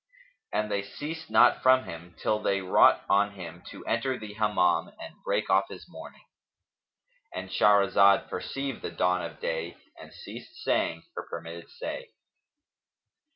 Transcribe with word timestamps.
And 0.51 0.71
they 0.71 0.81
ceased 0.81 1.29
not 1.29 1.61
from 1.61 1.83
him 1.83 2.15
till 2.19 2.39
they 2.39 2.59
wrought 2.61 3.03
on 3.07 3.33
him 3.35 3.61
to 3.67 3.85
enter 3.85 4.17
the 4.17 4.33
Hammam 4.33 4.89
and 4.99 5.21
break 5.23 5.47
off 5.47 5.65
his 5.69 5.85
mourning.—And 5.87 7.51
Shahrazad 7.51 8.27
perceived 8.27 8.81
the 8.81 8.89
dawn 8.89 9.21
of 9.21 9.39
day 9.39 9.77
and 9.99 10.11
ceased 10.11 10.55
saying 10.63 11.03
her 11.15 11.21
permitted 11.21 11.69
say. 11.69 12.09